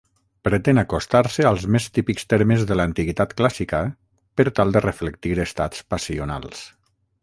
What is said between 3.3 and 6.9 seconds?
clàssica per tal de reflectir estats passionals.